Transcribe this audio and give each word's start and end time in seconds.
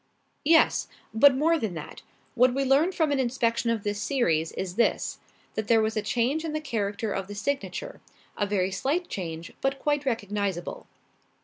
"Yes; 0.45 0.87
but 1.13 1.35
more 1.35 1.59
than 1.59 1.75
that. 1.75 2.01
What 2.33 2.55
we 2.55 2.65
learn 2.65 2.91
from 2.91 3.11
an 3.11 3.19
inspection 3.19 3.69
of 3.69 3.83
this 3.83 4.01
series 4.01 4.51
is 4.53 4.73
this: 4.73 5.19
that 5.53 5.67
there 5.67 5.79
was 5.79 5.95
a 5.95 6.01
change 6.01 6.43
in 6.43 6.53
the 6.53 6.59
character 6.59 7.11
of 7.11 7.27
the 7.27 7.35
signature; 7.35 8.01
a 8.35 8.47
very 8.47 8.71
slight 8.71 9.09
change, 9.09 9.53
but 9.61 9.77
quite 9.77 10.03
recognizable. 10.03 10.87